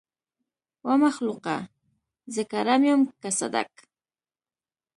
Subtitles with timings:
[0.87, 1.57] ومخلوقه!
[2.33, 3.71] زه ګرم يم که صدک.